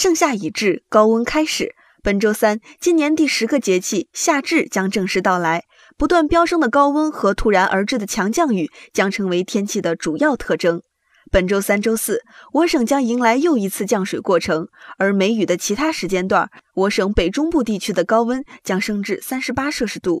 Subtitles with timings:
[0.00, 1.74] 盛夏已至高温开始。
[2.04, 5.64] 本周三今年第十个节气夏至将正式到来。
[5.96, 10.82] 不断飙升的高温和突然而至的强降雨将成为天气的主要特征。
[11.32, 12.22] 本周三周四
[12.52, 20.16] 我省将迎来又一次降水过程而梅雨的其他时间段我省北中部地区的高温将升至三十八摄氏度。